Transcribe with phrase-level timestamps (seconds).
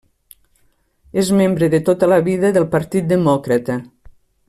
[1.25, 3.79] És membre de tota la vida del partit demòcrata.